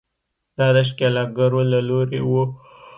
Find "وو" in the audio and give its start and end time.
2.29-2.43